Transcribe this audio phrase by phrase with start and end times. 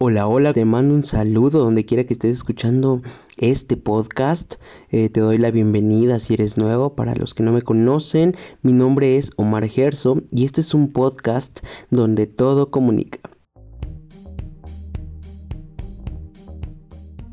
[0.00, 3.00] Hola, hola, te mando un saludo donde quiera que estés escuchando
[3.36, 4.56] este podcast.
[4.90, 6.96] Eh, te doy la bienvenida si eres nuevo.
[6.96, 10.92] Para los que no me conocen, mi nombre es Omar Gerso y este es un
[10.92, 13.20] podcast donde todo comunica.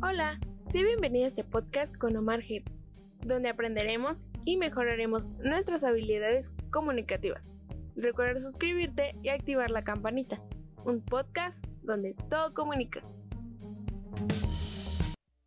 [0.04, 2.75] Hola, sé bienvenida a este podcast con Omar Gerso,
[3.25, 7.55] donde aprenderemos y mejoraremos nuestras habilidades comunicativas.
[7.96, 10.39] Recuerda suscribirte y activar la campanita
[10.86, 13.02] un podcast donde todo comunica.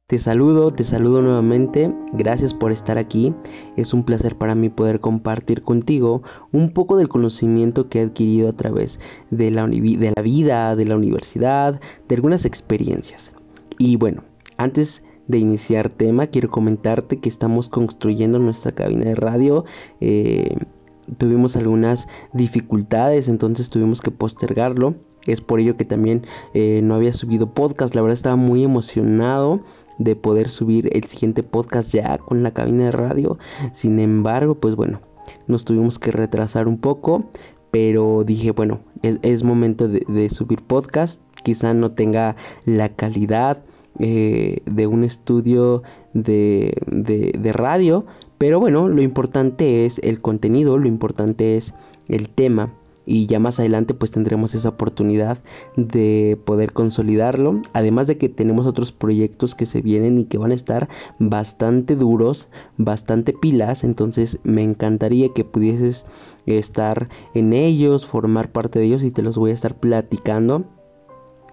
[0.07, 3.35] Te saludo, te saludo nuevamente, gracias por estar aquí.
[3.77, 8.51] Es un placer para mí poder compartir contigo un poco del conocimiento que he adquirido
[8.51, 9.01] a través
[9.31, 13.33] de la, de la vida, de la universidad, de algunas experiencias.
[13.79, 14.25] Y bueno,
[14.59, 19.65] antes de iniciar tema, quiero comentarte que estamos construyendo nuestra cabina de radio.
[20.01, 20.55] Eh,
[21.15, 24.95] tuvimos algunas dificultades, entonces tuvimos que postergarlo.
[25.27, 27.95] Es por ello que también eh, no había subido podcast.
[27.95, 29.61] La verdad estaba muy emocionado
[29.99, 33.39] de poder subir el siguiente podcast ya con la cabina de radio.
[33.73, 35.01] Sin embargo, pues bueno,
[35.47, 37.25] nos tuvimos que retrasar un poco.
[37.71, 41.21] Pero dije, bueno, es, momento de, subir podcast.
[41.43, 43.65] Quizá no tenga la calidad
[43.99, 48.07] eh, de un estudio de, de radio.
[48.39, 51.75] Pero bueno, lo importante es el contenido, lo importante es
[52.09, 52.73] el tema.
[53.07, 55.43] Y ya más adelante pues tendremos esa oportunidad
[55.77, 57.61] de poder consolidarlo.
[57.75, 61.97] Además de que tenemos otros proyectos que se vienen y que van a estar bastante
[61.97, 63.85] duros bastante pilas.
[63.85, 66.07] Entonces me encantaría que pudieses
[66.47, 70.65] estar en ellos formar parte de ellos y te los voy a estar platicando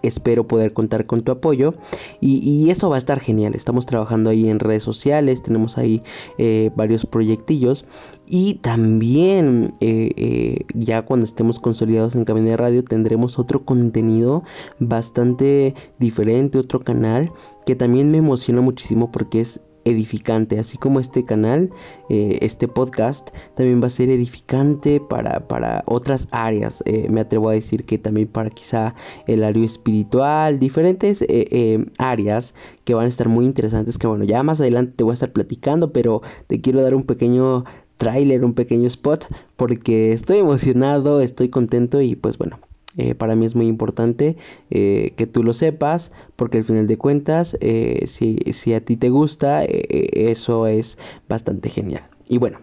[0.04, 1.74] espero poder contar con tu apoyo
[2.20, 3.54] y, eso va a estar genial.
[3.56, 6.02] Estamos trabajando ahí en redes sociales tenemos ahí
[6.38, 7.84] eh, varios proyectillos
[8.28, 14.44] y también eh, eh, ya cuando estemos consolidados en Cabina de Radio tendremos otro contenido
[14.80, 17.32] bastante diferente otro canal
[17.66, 21.70] que también me emociona muchísimo porque es edificante, así como este canal,
[22.10, 26.83] eh, este podcast también va a ser edificante para, para otras áreas.
[26.86, 28.95] Eh, me atrevo a decir que también para quizá
[29.28, 33.98] el área espiritual, diferentes eh, áreas que van a estar muy interesantes.
[33.98, 37.04] Que bueno, ya más adelante te voy a estar platicando, pero te quiero dar un
[37.04, 37.64] pequeño
[37.98, 42.60] trailer, un pequeño spot, porque estoy emocionado, estoy contento y pues bueno,
[42.98, 44.36] eh, para mí es muy importante
[44.70, 48.98] eh, que tú lo sepas porque al final de cuentas eh, si, si, a ti
[48.98, 50.98] te gusta eso es
[51.30, 52.04] bastante genial.
[52.28, 52.60] Y bueno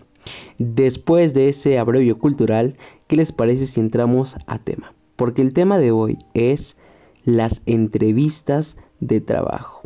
[0.58, 5.78] después de ese abrevio cultural qué les parece si entramos a tema porque el tema
[5.78, 6.76] de hoy es
[7.24, 9.82] las entrevistas de trabajo.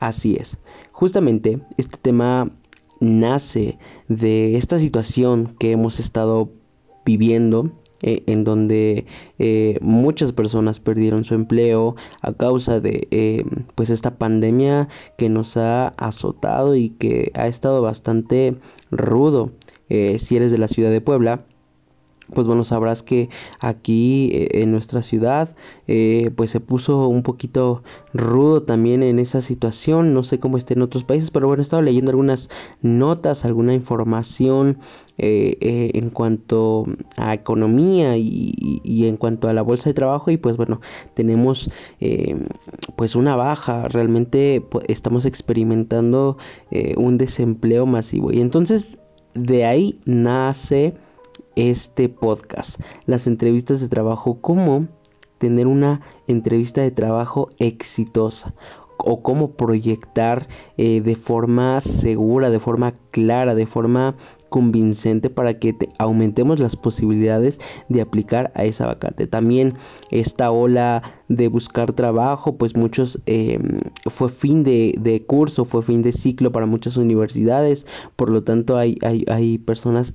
[0.00, 0.58] Así es.
[0.92, 2.50] Justamente este tema
[3.00, 3.78] nace
[4.08, 6.50] de esta situación que hemos estado
[7.04, 7.70] viviendo
[8.06, 9.06] eh, en donde
[9.38, 15.56] eh, muchas personas perdieron su empleo a causa de eh, pues esta pandemia que nos
[15.56, 18.56] ha azotado y que ha estado bastante
[18.90, 19.52] rudo.
[19.88, 21.46] si eres de la ciudad de Puebla,
[22.32, 23.28] pues bueno, sabrás que
[23.60, 25.54] aquí eh, en nuestra ciudad
[25.86, 30.74] eh, pues se puso un poquito rudo también en esa situación, no sé cómo esté
[30.74, 32.48] en otros países, pero bueno, he estado leyendo algunas
[32.80, 34.78] notas, alguna información
[35.18, 36.84] eh, en cuanto
[37.16, 40.80] a economía y, y, en cuanto a la bolsa de trabajo y pues bueno,
[41.14, 41.70] tenemos
[42.96, 46.36] pues una baja, realmente estamos experimentando
[46.96, 48.32] un desempleo masivo.
[48.32, 48.98] Y entonces
[49.34, 50.94] de ahí nace
[51.56, 54.88] este podcast, las entrevistas de trabajo, cómo
[55.38, 58.54] tener una entrevista de trabajo exitosa
[58.96, 64.16] o cómo proyectar eh, de forma segura, de forma clara, de forma
[64.48, 69.26] convincente para que aumentemos las posibilidades de aplicar a esa vacante.
[69.26, 69.74] También
[70.10, 76.02] esta ola de buscar trabajo, pues muchos em, fue fin de, de, curso, fue fin
[76.02, 77.86] de ciclo para muchas universidades,
[78.16, 80.14] por lo tanto hay, hay, hay personas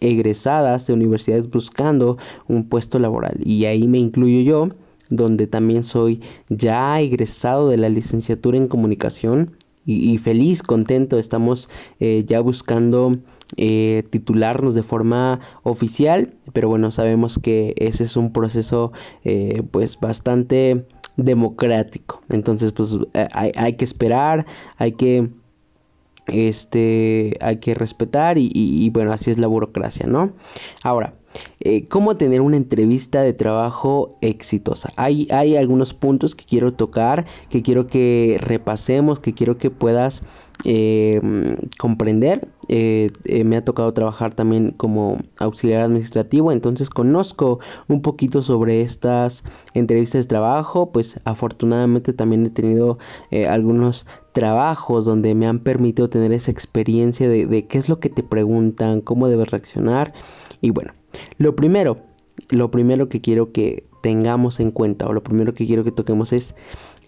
[0.00, 2.18] egresadas de universidades buscando
[2.48, 3.38] un puesto laboral.
[3.44, 4.68] Y ahí me incluyo yo,
[5.10, 9.52] donde también soy ya egresado de la licenciatura en comunicación
[9.86, 11.68] y, feliz, contento, estamos
[11.98, 13.16] eh, ya buscando
[13.56, 18.92] eh, titularnos de forma oficial, pero bueno, sabemos que ese es un proceso
[19.24, 20.86] eh, pues bastante
[21.16, 22.22] democrático.
[22.28, 22.98] Entonces pues
[23.32, 24.46] hay, hay que esperar,
[24.76, 25.30] hay que
[26.32, 30.32] este hay que respetar y, bueno así es la burocracia no
[30.82, 31.12] ahora
[31.60, 34.90] eh, cómo tener una entrevista de trabajo exitosa.
[34.96, 40.22] Hay, algunos puntos que quiero tocar, que quiero que repasemos, que quiero que puedas
[40.64, 41.20] eh,
[41.78, 42.48] comprender.
[42.68, 43.10] Eh,
[43.44, 49.44] me ha tocado trabajar también como auxiliar administrativo, entonces conozco un poquito sobre estas
[49.74, 50.92] entrevistas de trabajo.
[50.92, 52.98] Pues afortunadamente también he tenido
[53.48, 58.22] algunos trabajos donde me han permitido tener esa experiencia de qué es lo que te
[58.22, 60.14] preguntan, cómo debes reaccionar
[60.60, 60.99] y bueno.
[61.38, 61.98] Lo primero,
[62.50, 66.32] lo primero que quiero que tengamos en cuenta o lo primero que quiero que toquemos
[66.32, 66.54] es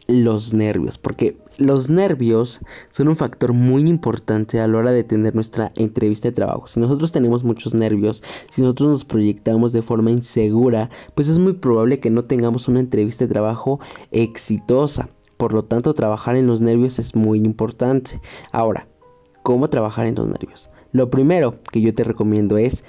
[0.08, 2.60] los nervios, porque los nervios
[2.90, 6.66] son un factor muy importante a la hora de tener nuestra entrevista de trabajo.
[6.66, 11.54] Si nosotros tenemos muchos nervios, si nosotros nos proyectamos de forma insegura, pues es muy
[11.54, 15.08] probable que no tengamos una entrevista de trabajo exitosa.
[15.36, 18.20] Por lo tanto, trabajar en los nervios es muy importante.
[18.52, 18.88] Ahora,
[19.42, 20.68] ¿cómo trabajar en los nervios?
[20.92, 22.84] Lo primero que yo te recomiendo es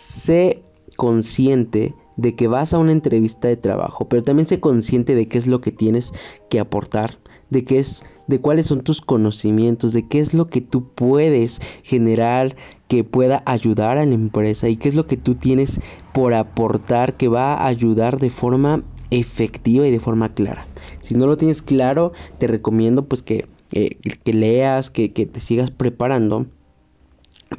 [0.00, 0.62] sé
[0.96, 5.38] consciente de que vas a una entrevista de trabajo, pero también sé consciente de qué
[5.38, 6.12] es lo que tienes
[6.48, 7.18] que aportar,
[7.50, 11.60] de qué es de cuáles son tus conocimientos, de qué es lo que tú puedes
[11.82, 12.54] generar
[12.88, 15.80] que pueda ayudar a la empresa y qué es lo que tú tienes
[16.14, 20.66] por aportar que va a ayudar de forma efectiva y de forma clara.
[21.02, 25.40] Si no lo tienes claro, te recomiendo pues que, eh, que leas, que, que te
[25.40, 26.46] sigas preparando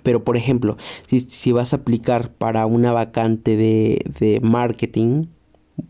[0.04, 0.78] pero por ejemplo,
[1.08, 5.26] si, vas a aplicar para una vacante de, de marketing,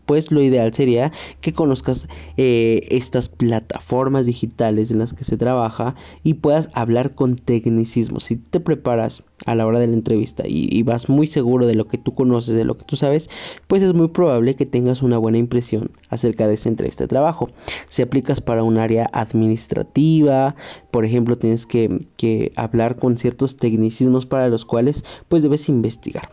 [0.06, 5.94] pues lo ideal sería que conozcas eh, estas plataformas digitales en las que se trabaja
[6.22, 8.20] y puedas hablar con tecnicismo.
[8.20, 11.86] Si te preparas a la hora de la entrevista y, vas muy seguro de lo
[11.86, 13.30] que tú conoces, de lo que tú sabes,
[13.66, 17.48] pues es muy probable que tengas una buena impresión acerca de esa entrevista de trabajo.
[17.88, 20.56] Si aplicas para un área administrativa,
[20.90, 26.28] por ejemplo, tienes que, que hablar con ciertos tecnicismos para los cuales pues debes investigar.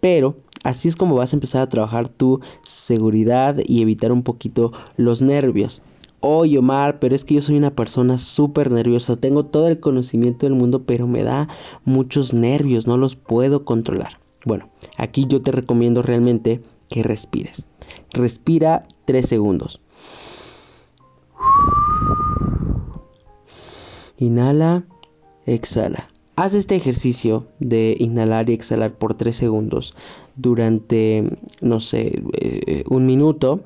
[0.00, 4.72] Pero Así es como vas a empezar a trabajar tu seguridad y evitar un poquito
[4.96, 5.80] los nervios.
[6.20, 10.44] Oye Omar, pero es que yo soy una persona súper nerviosa, tengo todo el conocimiento
[10.44, 11.48] del mundo, pero me da
[11.86, 14.20] muchos nervios, no los puedo controlar.
[14.44, 14.68] Bueno,
[14.98, 17.64] aquí yo te recomiendo realmente que respires.
[18.12, 19.80] Respira 3 segundos.
[24.18, 24.84] Inhala,
[25.46, 26.08] exhala.
[26.40, 29.94] Haz este ejercicio de inhalar y exhalar por 3 segundos
[30.36, 33.60] durante, no sé, eh, un minuto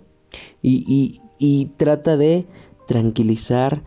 [0.61, 2.47] y, y trata de
[2.89, 3.85] tranquilizar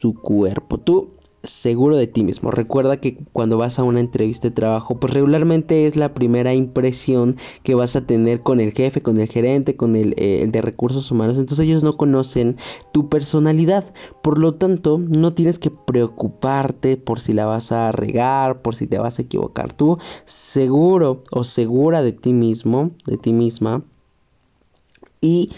[0.00, 0.78] tu cuerpo.
[0.78, 1.10] Tú
[1.48, 2.50] seguro de ti mismo.
[2.50, 7.36] Recuerda que cuando vas a una entrevista de trabajo, pues regularmente es la primera impresión
[7.62, 11.10] que vas a tener con el jefe, con el gerente, con el, eh, de recursos
[11.10, 11.38] humanos.
[11.38, 12.56] Entonces ellos no conocen
[12.92, 13.92] tu personalidad.
[14.22, 18.86] Por lo tanto, no tienes que preocuparte por si la vas a regar, por si
[18.86, 19.72] te vas a equivocar.
[19.72, 23.82] Tú seguro o segura de ti mismo, de ti misma.
[25.20, 25.50] Y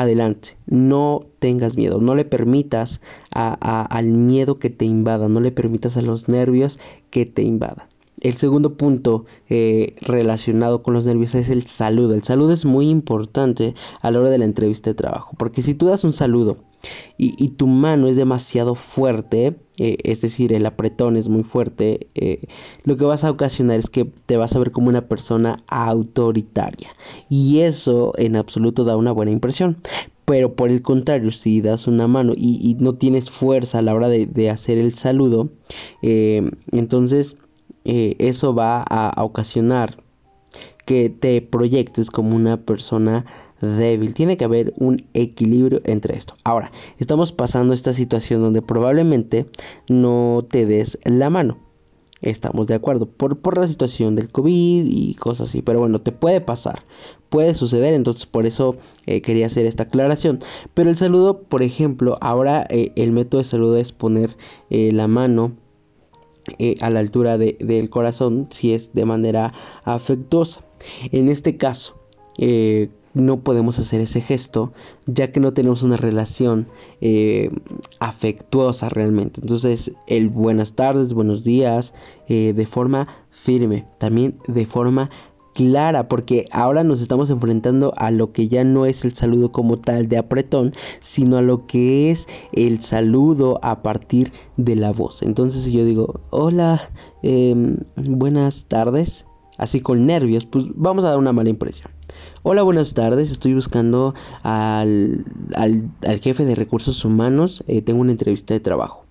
[0.00, 3.00] adelante, no tengas miedo, no le permitas
[3.30, 6.78] al miedo que te invada, no le permitas a los nervios
[7.10, 7.88] que te invadan.
[8.20, 12.14] El segundo punto eh, relacionado con los nervios es el saludo.
[12.14, 15.74] El saludo es muy importante a la hora de la entrevista de trabajo, porque si
[15.74, 16.58] tú das un saludo
[17.16, 22.42] y, tu mano es demasiado fuerte, eh, es decir, el apretón es muy fuerte, eh,
[22.84, 26.90] lo que vas a ocasionar es que te vas a ver como una persona autoritaria.
[27.28, 29.78] Y eso en absoluto da una buena impresión.
[30.24, 34.08] Pero por el contrario, si das una mano y, no tienes fuerza a la hora
[34.08, 35.48] de, hacer el saludo,
[37.90, 40.02] eh, eso va a ocasionar
[40.84, 43.24] que te proyectes como una persona
[43.62, 44.12] débil.
[44.12, 46.34] Tiene que haber un equilibrio entre esto.
[46.44, 49.46] Ahora, estamos pasando esta situación donde probablemente
[49.88, 51.56] no te des la mano.
[52.20, 55.62] Estamos de acuerdo por, por la situación del COVID y cosas así.
[55.62, 56.82] Pero bueno, te puede pasar.
[57.30, 57.94] Puede suceder.
[57.94, 58.76] Entonces por eso
[59.06, 60.40] eh, quería hacer esta aclaración.
[60.74, 64.36] Pero el saludo, por ejemplo, ahora eh, el método de saludo es poner
[64.68, 65.56] la mano
[66.80, 69.52] a la altura del corazón si es de manera
[69.84, 70.60] afectuosa.
[71.12, 71.96] En este caso,
[73.14, 74.72] no podemos hacer ese gesto
[75.06, 76.68] ya que no tenemos una relación
[77.00, 77.50] eh,
[77.98, 79.40] afectuosa realmente.
[79.40, 81.94] Entonces el buenas tardes, buenos días,
[82.28, 85.10] eh, de forma firme, también de forma
[85.58, 89.76] clara, porque ahora nos estamos enfrentando a lo que ya no es el saludo como
[89.76, 95.20] tal de apretón, sino a lo que es el saludo a partir de la voz.
[95.22, 96.92] Entonces si yo digo, hola,
[97.24, 101.90] em, buenas tardes, así con nervios, pues vamos a dar una mala impresión.
[102.44, 103.32] Hola, buenas tardes.
[103.32, 105.24] Estoy buscando al,
[105.56, 107.64] al, jefe de recursos humanos.
[107.66, 109.07] Eh, tengo una entrevista de trabajo.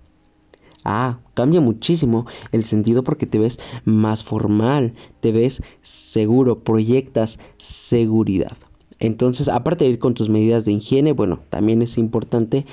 [0.89, 8.55] Ah, cambia muchísimo el sentido porque te ves más formal, te ves seguro, proyectas seguridad.
[8.99, 12.65] Entonces, aparte de ir con tus medidas de higiene, bueno, también es importante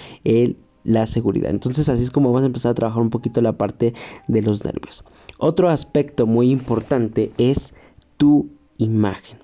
[0.85, 1.51] la seguridad.
[1.51, 3.95] Entonces así es como vamos a empezar a trabajar un poquito la parte
[4.29, 5.03] de los nervios.
[5.41, 7.75] Otro aspecto muy importante es
[8.17, 9.44] tu imagen.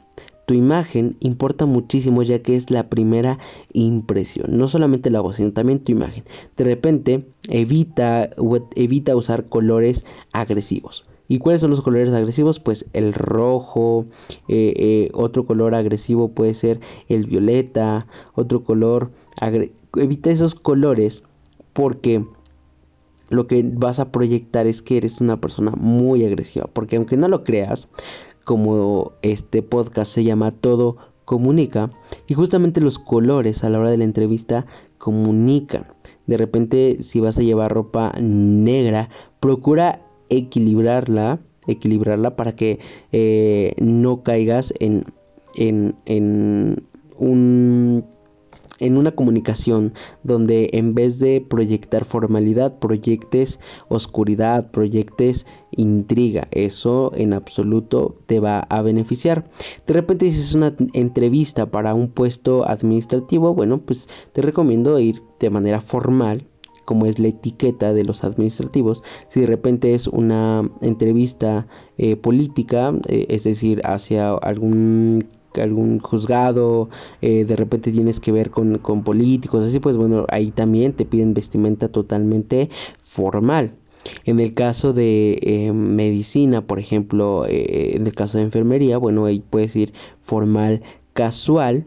[0.50, 3.38] Tu imagen importa muchísimo ya que es la primera
[3.73, 4.59] impresión.
[4.59, 6.25] No solamente la voz, sino también tu imagen.
[6.57, 8.30] De repente evita,
[8.75, 11.04] evita usar colores agresivos.
[11.28, 12.59] ¿Y cuáles son los colores agresivos?
[12.59, 14.07] Pues el rojo,
[14.49, 19.12] eh, eh, otro color agresivo puede ser el violeta, otro color...
[19.95, 21.23] Evita esos colores
[21.75, 22.25] porque
[23.28, 26.69] lo que vas a proyectar es que eres una persona muy agresiva.
[26.73, 27.88] Porque aunque no lo creas,
[28.44, 31.90] como este podcast se llama Todo Comunica,
[32.26, 34.66] y justamente los colores a la hora de la entrevista
[34.99, 35.87] comunican.
[36.26, 39.09] De repente, si vas a llevar ropa negra,
[39.40, 42.78] procura equilibrarla, equilibrarla para que
[43.12, 45.04] eh, no caigas en,
[45.54, 46.85] en, en
[47.16, 48.04] un
[48.81, 49.93] en una comunicación
[50.25, 56.49] donde en vez de proyectar formalidad, proyectes oscuridad, proyectes intriga.
[56.51, 59.49] Eso en absoluto te va a beneficiar.
[59.87, 65.51] De repente dices una entrevista para un puesto administrativo, bueno, pues te recomiendo ir de
[65.51, 66.47] manera formal
[66.85, 69.05] como es la etiqueta de los administrativos.
[69.29, 71.69] Si de repente es una entrevista
[71.99, 76.90] eh, política, eh, es decir, hacia algún algún juzgado,
[77.23, 81.35] eh, de repente tienes que ver con, políticos, así pues bueno, ahí también te piden
[81.35, 82.71] vestimenta totalmente
[83.02, 83.75] formal.
[84.25, 89.26] En el caso de eh, medicina, por ejemplo, eh, en el caso de enfermería, bueno,
[89.26, 91.87] ahí puedes ir formal, casual,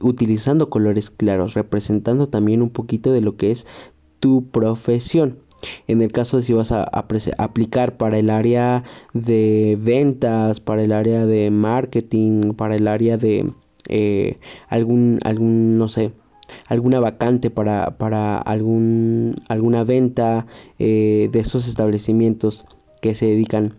[0.00, 3.66] utilizando colores claros, representando también un poquito de lo que es
[4.18, 5.38] tu profesión.
[5.86, 10.92] En el caso de si vas a, aplicar para el área de ventas, para el
[10.92, 13.50] área de marketing, para el área de
[13.88, 14.38] eh,
[14.68, 16.12] algún, algún, no sé,
[16.66, 20.46] alguna vacante para, para algún, alguna venta
[20.78, 22.64] eh, de esos establecimientos
[23.00, 23.78] que se dedican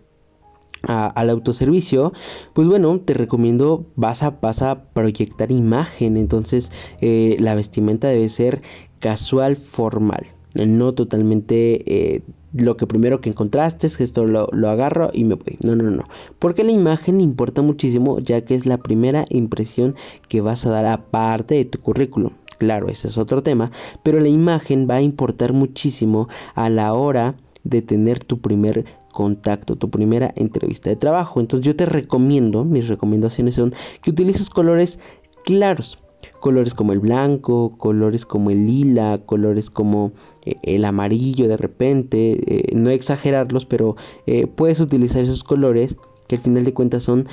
[0.82, 2.14] al autoservicio,
[2.54, 6.72] pues bueno, te recomiendo, vas a, vas a proyectar imagen, entonces
[7.02, 8.62] eh, la vestimenta debe ser
[8.98, 14.68] casual formal no totalmente eh, lo que primero que encontraste es que esto lo, lo,
[14.68, 15.56] agarro y me voy.
[15.62, 16.04] No, no, no.
[16.38, 19.94] Porque la imagen importa muchísimo ya que es la primera impresión
[20.28, 22.32] que vas a dar aparte de tu currículum.
[22.58, 23.70] Claro, ese es otro tema,
[24.02, 29.76] pero la imagen va a importar muchísimo a la hora de tener tu primer contacto,
[29.76, 31.40] tu primera entrevista de trabajo.
[31.40, 34.98] Entonces yo te recomiendo, mis recomendaciones son que utilices colores
[35.44, 35.98] claros
[36.40, 40.12] colores como el blanco, colores como el lila, colores como
[40.44, 43.96] eh, el amarillo de repente, eh, no exagerarlos, pero
[44.26, 45.96] eh, puedes utilizar esos colores
[46.30, 47.28] que al final de cuentas son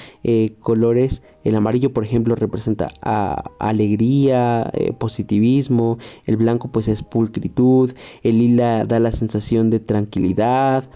[0.61, 2.91] colores, el amarillo por ejemplo representa
[3.59, 10.89] alegría, positivismo, el blanco pues es pulcritud, el lila da la sensación de tranquilidad,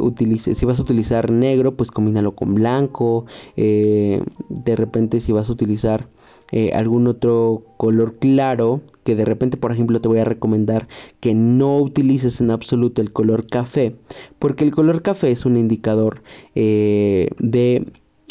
[0.00, 5.52] utilice, si vas a utilizar negro pues combínalo con blanco, de repente si vas a
[5.52, 6.08] utilizar
[6.52, 10.88] eh, algún otro color claro que de repente por ejemplo te voy a recomendar
[11.20, 13.96] que no utilices en absoluto el color café
[14.38, 16.22] porque el color café es un indicador
[16.54, 17.86] eh, de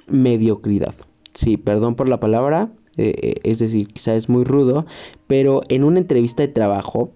[0.07, 0.95] mediocridad.
[1.33, 4.85] Sí perdón por la palabra eh, es decir quizá es muy rudo
[5.27, 7.11] pero en una entrevista de trabajo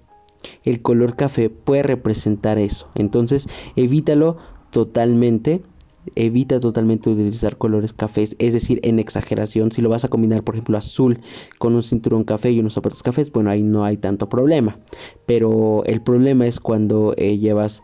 [0.63, 2.89] el color café puede representar eso.
[2.95, 4.37] Entonces evítalo
[4.71, 5.61] totalmente
[6.15, 10.55] evita totalmente utilizar colores cafés, es decir, en exageración, si lo vas a combinar, por
[10.55, 11.19] ejemplo, azul
[11.57, 14.79] con un cinturón café y unos zapatos cafés, bueno, ahí no hay tanto problema,
[15.25, 17.83] pero el problema es cuando eh, llevas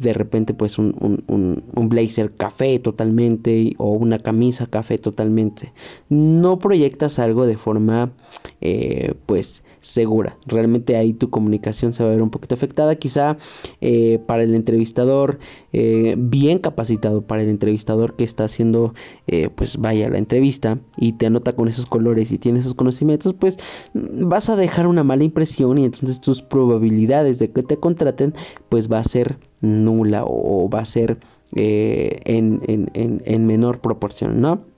[0.00, 0.94] de repente pues un,
[1.26, 5.72] un, blazer café totalmente o una camisa café totalmente.
[6.08, 8.12] No proyectas algo de forma
[8.60, 10.36] eh, pues segura.
[10.46, 12.96] Realmente ahí tu comunicación se va a ver un poquito afectada.
[12.96, 13.36] Quizá
[13.80, 15.38] eh, para el entrevistador,
[15.72, 18.94] eh, bien capacitado para el entrevistador que está haciendo,
[19.26, 23.34] eh, pues vaya la entrevista y te anota con esos colores y tiene esos conocimientos,
[23.34, 23.58] pues
[23.94, 28.34] vas a dejar una mala impresión y entonces tus probabilidades de que te contraten,
[28.68, 31.18] pues va a ser nula o, va a ser
[31.52, 34.69] en, en, en menor proporción, ¿no?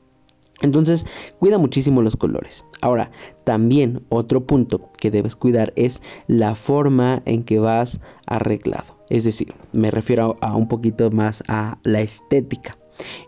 [0.61, 1.07] Entonces,
[1.39, 2.65] cuida muchísimo los colores.
[2.81, 3.11] Ahora,
[3.45, 8.99] también otro punto que debes cuidar es la forma en que vas arreglado.
[9.09, 12.77] Es decir, me refiero a, un poquito más a la estética.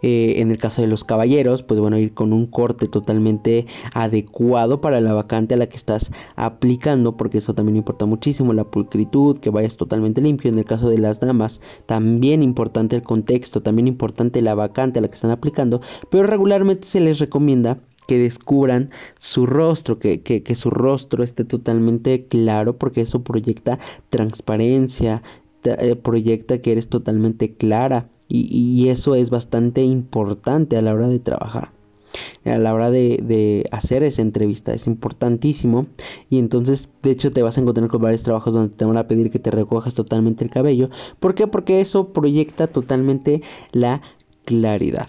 [0.02, 4.80] Eh, en el caso de los caballeros, pues bueno, ir con un corte totalmente adecuado
[4.80, 9.38] para la vacante a la que estás aplicando, porque eso también importa muchísimo, la pulcritud,
[9.38, 10.50] que vayas totalmente limpio.
[10.50, 15.02] En el caso de las damas, también importante el contexto, también importante la vacante a
[15.02, 15.80] la que están aplicando,
[16.10, 22.26] pero regularmente se les recomienda que descubran su rostro, que, que, su rostro esté totalmente
[22.26, 23.78] claro, porque eso proyecta
[24.10, 25.22] transparencia,
[25.64, 31.18] eh, proyecta que eres totalmente clara y, eso es bastante importante a la hora de
[31.18, 31.70] trabajar
[32.44, 35.86] a la hora de, de, hacer esa entrevista es importantísimo.
[36.30, 39.08] Y entonces de hecho te vas a encontrar con varios trabajos donde te van a
[39.08, 40.90] pedir que te recojas totalmente el cabello.
[41.18, 41.48] ¿por qué?
[41.48, 44.00] porque eso proyecta totalmente la
[44.44, 45.08] claridad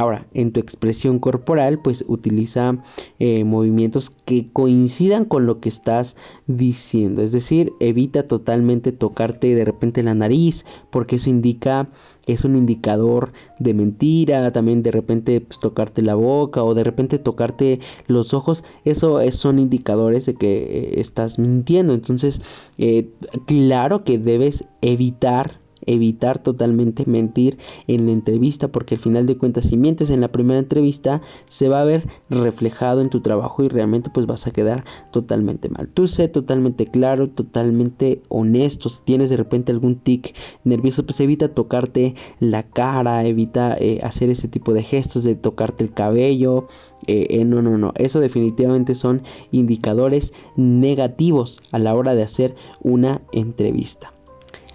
[0.00, 2.82] Ahora, en tu expresión corporal, pues utiliza
[3.18, 6.16] eh, movimientos que coincidan con lo que estás
[6.46, 7.20] diciendo.
[7.20, 11.90] Es decir, evita totalmente tocarte de repente la nariz, porque eso indica,
[12.26, 14.50] es un indicador de mentira.
[14.52, 18.64] También de repente pues, tocarte la boca o de repente tocarte los ojos.
[18.86, 21.92] Eso son indicadores de que eh, estás mintiendo.
[21.92, 22.40] Entonces,
[22.78, 23.10] eh,
[23.46, 29.66] claro que debes evitar evitar totalmente mentir en la entrevista porque al final de cuentas
[29.66, 33.68] si mientes en la primera entrevista se va a ver reflejado en tu trabajo y
[33.68, 35.88] realmente pues vas a quedar totalmente mal.
[35.88, 38.88] Tú sé totalmente claro, totalmente honesto.
[38.88, 40.34] Si tienes de repente algún tic
[40.64, 45.84] nervioso pues evita tocarte la cara, evita eh, hacer ese tipo de gestos de tocarte
[45.84, 46.66] el cabello.
[47.06, 47.92] Eh, eh, no, no, no.
[47.96, 54.12] Eso definitivamente son indicadores negativos a la hora de hacer una entrevista.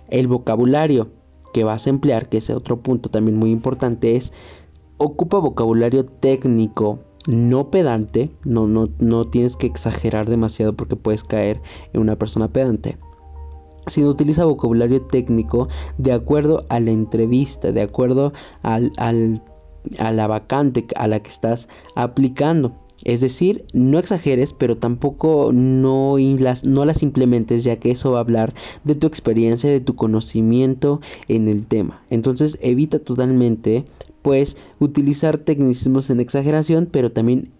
[0.09, 1.09] El vocabulario
[1.53, 4.33] que vas a emplear, que es otro punto también muy importante, es
[4.97, 11.61] ocupa vocabulario técnico, no pedante, no, no, no tienes que exagerar demasiado porque puedes caer
[11.93, 12.97] en una persona pedante
[13.87, 19.43] sino utiliza vocabulario técnico de acuerdo a la entrevista, de acuerdo al, al,
[19.99, 22.73] a la vacante a la que estás aplicando.
[23.03, 28.19] Es decir, no exageres, pero tampoco no las, no las implementes, ya que eso va
[28.19, 32.01] a hablar de tu experiencia, de tu conocimiento en el tema.
[32.09, 33.85] Entonces evita totalmente,
[34.21, 37.51] pues, utilizar tecnicismos en exageración, pero también,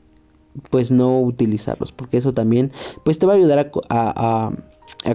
[0.70, 2.72] pues, no utilizarlos, porque eso también,
[3.04, 4.52] pues, te va a ayudar a a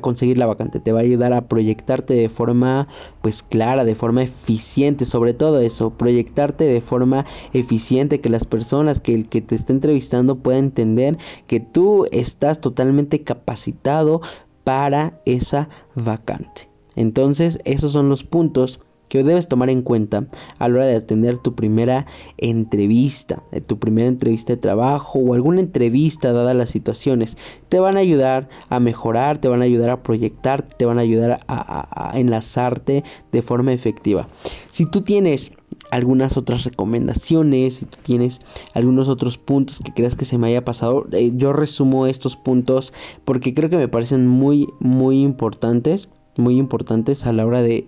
[0.01, 2.87] conseguir la vacante, te va a ayudar a proyectarte de forma
[3.23, 9.01] pues clara, de forma eficiente, sobre todo eso, proyectarte de forma eficiente, que las personas,
[9.01, 14.21] que el que te esté entrevistando pueda entender que tú estás totalmente capacitado
[14.63, 16.69] para esa vacante.
[16.95, 20.27] Entonces, esos son los puntos que debes tomar en cuenta
[20.59, 22.07] a la hora de atender tu primera
[22.39, 27.37] entrevista, eh, tu primera entrevista de trabajo o alguna entrevista dadas las situaciones.
[27.69, 31.03] Te van a ayudar a mejorar, te van a ayudar a proyectar, te van a
[31.03, 34.29] ayudar a, enlazarte de forma efectiva.
[34.71, 35.53] Si tú tienes
[35.91, 38.41] algunas otras recomendaciones, si tú tienes
[38.75, 42.93] algunos otros puntos que creas que se me haya pasado, eh, yo resumo estos puntos
[43.25, 46.09] porque creo que me parecen muy, muy importantes
[46.41, 47.87] muy importantes a la hora de,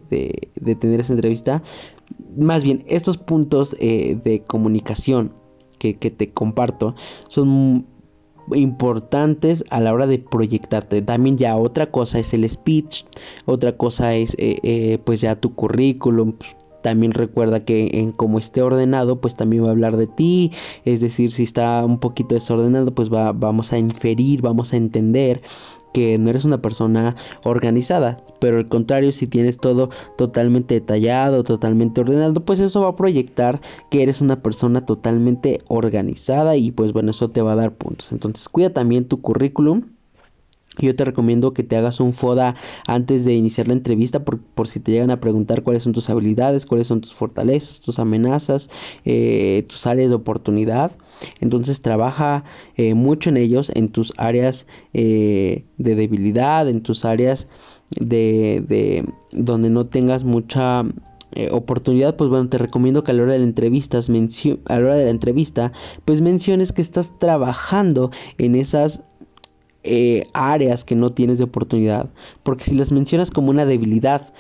[0.81, 1.63] tener esa entrevista.
[2.37, 5.33] Más bien, estos puntos eh, de comunicación
[5.79, 6.95] que, te comparto
[7.29, 7.87] son
[8.55, 11.03] importantes a la hora de proyectarte.
[11.03, 13.05] También ya otra cosa es el speech,
[13.47, 16.35] otra cosa es eh, eh, pues ya tu currículum.
[16.83, 20.51] También recuerda que en como esté ordenado, pues también va a hablar de ti.
[20.85, 25.43] Es decir, si está un poquito desordenado, pues va, vamos a inferir, vamos a entender
[25.93, 32.01] que no eres una persona organizada, pero al contrario, si tienes todo totalmente detallado, totalmente
[32.01, 37.11] ordenado, pues eso va a proyectar que eres una persona totalmente organizada y pues bueno,
[37.11, 38.13] eso te va a dar puntos.
[38.13, 39.83] Entonces, cuida también tu currículum
[40.79, 42.55] yo te recomiendo que te hagas un FODA
[42.87, 46.65] antes de iniciar la entrevista por, si te llegan a preguntar cuáles son tus habilidades,
[46.65, 48.71] cuáles son tus fortalezas, tus amenazas,
[49.05, 50.93] eh, tus áreas de oportunidad.
[51.41, 52.45] Entonces trabaja
[52.77, 57.49] eh, mucho en ellos, en tus áreas eh, de debilidad, en tus áreas
[57.91, 60.85] de, de donde no tengas mucha
[61.51, 64.97] oportunidad, pues bueno, te recomiendo que a la hora de la entrevista, a la hora
[64.97, 65.73] de la entrevista,
[66.05, 69.03] pues menciones que estás trabajando en esas
[69.85, 72.11] eh, áreas que no tienes de oportunidad.
[72.43, 74.33] Porque si las mencionas como una debilidad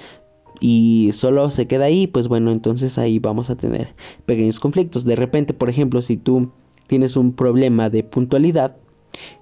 [0.60, 3.94] y solo se queda ahí, pues bueno, entonces ahí vamos a tener
[4.26, 5.04] pequeños conflictos.
[5.04, 6.52] De repente, por ejemplo, si tú
[6.86, 8.76] tienes un problema de puntualidad,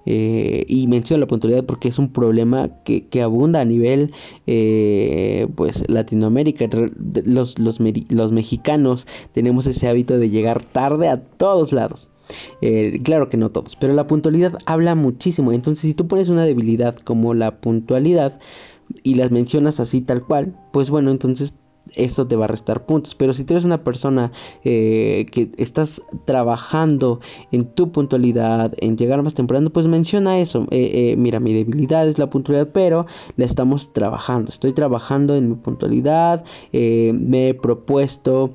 [0.05, 4.11] eh, y menciono la puntualidad porque es un problema que, abunda a nivel
[4.45, 6.65] eh, pues Latinoamérica
[7.25, 7.79] los,
[8.31, 12.10] mexicanos tenemos ese hábito de llegar tarde a todos lados
[12.61, 15.51] eh, claro que no todos, pero la puntualidad habla muchísimo.
[15.51, 18.39] Entonces, si tú pones una debilidad como la puntualidad
[19.03, 21.53] y las mencionas así tal cual, pues bueno, entonces
[21.95, 23.15] eso te va a restar puntos.
[23.15, 24.31] Pero si tú eres una persona
[24.63, 27.19] eh, que estás trabajando
[27.51, 30.67] en tu puntualidad, en llegar más temprano, pues menciona eso.
[30.71, 34.49] Eh, mira, mi debilidad es la puntualidad, pero la estamos trabajando.
[34.49, 36.43] Estoy trabajando en mi puntualidad.
[36.71, 38.53] me he propuesto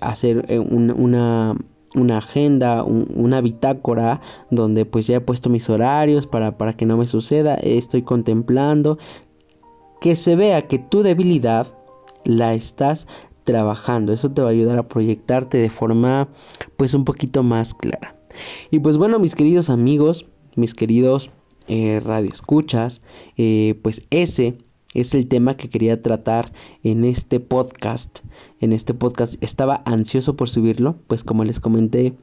[0.00, 1.56] hacer una una
[2.16, 4.20] agenda, una bitácora
[4.50, 8.98] donde pues ya he puesto mis horarios para, para que no me suceda, estoy contemplando
[10.00, 11.66] que se vea que tu debilidad
[12.24, 13.06] la estás
[13.44, 16.28] trabajando, eso te va a ayudar a proyectarte de forma
[16.76, 18.14] pues un poquito más clara.
[18.70, 21.30] Y pues bueno mis queridos amigos, mis queridos
[21.66, 23.00] eh, radioescuchas,
[23.36, 24.58] eh, pues ese
[24.94, 28.20] es el tema que quería tratar en este podcast.
[28.60, 32.14] En este podcast estaba ansioso por subirlo, pues como les comenté,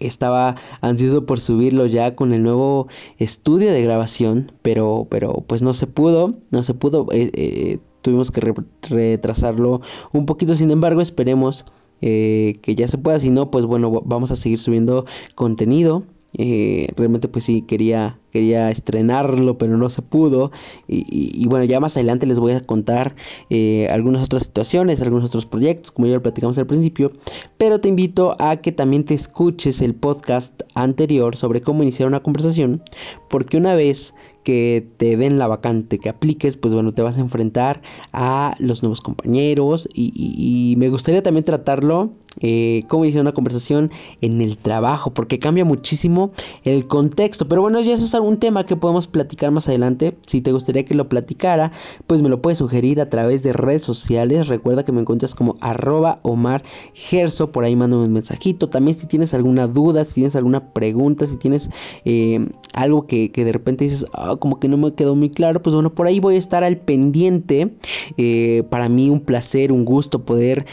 [0.00, 5.74] estaba ansioso por subirlo ya con el nuevo estudio de grabación, pero, pero pues no
[5.74, 9.80] se pudo, no se pudo, eh, eh, tuvimos que retrasarlo
[10.12, 11.64] un poquito, sin embargo esperemos
[12.00, 16.04] eh, que ya se pueda, si no pues bueno vamos a seguir subiendo contenido.
[16.34, 20.50] Eh, realmente pues sí quería quería estrenarlo pero no se pudo.
[20.88, 23.14] Y, bueno ya más adelante les voy a contar
[23.50, 27.12] eh, algunas otras situaciones algunos otros proyectos como ya lo platicamos al principio.
[27.58, 32.22] Pero te invito a que también te escuches el podcast anterior sobre cómo iniciar una
[32.22, 32.82] conversación
[33.28, 34.14] porque una vez
[34.44, 37.80] que te den la vacante, que apliques, pues bueno, te vas a enfrentar
[38.12, 39.88] a los nuevos compañeros.
[39.94, 43.90] Y, me gustaría también tratarlo eh, como dice una conversación
[44.20, 46.32] en el trabajo, porque cambia muchísimo
[46.64, 47.46] el contexto.
[47.46, 50.16] Pero bueno, ya eso es algún tema que podemos platicar más adelante.
[50.26, 51.72] Si te gustaría que lo platicara,
[52.06, 54.48] pues me lo puedes sugerir a través de redes sociales.
[54.48, 56.62] Recuerda que me encuentras como arroba Omar
[56.94, 58.68] Gerso, por ahí mándame un mensajito.
[58.68, 61.68] También si tienes alguna duda, si tienes alguna pregunta, si tienes
[62.04, 65.74] eh, algo que, de repente dices, ah, como que no me quedó muy claro, pues
[65.74, 67.72] bueno, por ahí voy a estar al pendiente.
[68.16, 70.64] Eh, para mí un placer, un gusto poder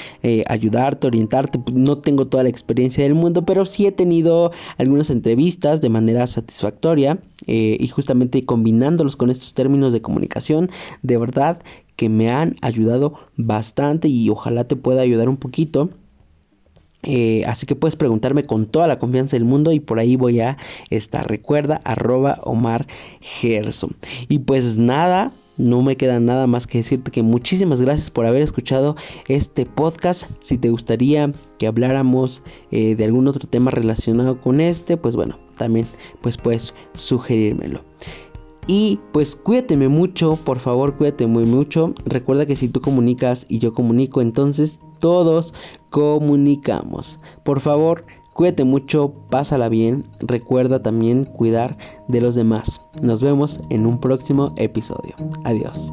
[0.48, 5.10] ayudarte, orientarte pues, no tengo toda la experiencia del mundo, pero sí he tenido algunas
[5.10, 10.70] entrevistas de manera satisfactoria eh, y justamente combinándolos con estos términos de comunicación,
[11.02, 11.62] de verdad
[11.96, 15.90] que me han ayudado bastante y ojalá te pueda ayudar un poquito.
[17.04, 20.42] Eh, así que puedes preguntarme con toda la confianza del mundo y por ahí voy
[20.42, 20.58] a
[20.90, 21.30] estar.
[21.30, 22.88] Recuerda arroba Omar
[23.22, 23.96] Gerson.
[24.28, 28.42] Y pues nada, no me queda nada más que decirte que muchísimas gracias por haber
[28.42, 28.96] escuchado
[29.28, 30.24] este podcast.
[30.42, 35.38] Si te gustaría que habláramos eh, de algún otro tema relacionado con este, pues bueno,
[35.60, 35.86] también
[36.22, 37.82] pues puedes sugerírmelo.
[38.66, 41.94] Y pues cuídateme mucho, por favor cuídate muy mucho.
[42.06, 45.54] Recuerda que si tú comunicas y yo comunico, entonces todos
[45.90, 47.20] comunicamos.
[47.44, 48.06] Por favor,
[48.40, 52.80] Cuídate mucho, pásala bien, recuerda también cuidar de los demás.
[53.02, 55.14] Nos vemos en un próximo episodio.
[55.44, 55.92] Adiós.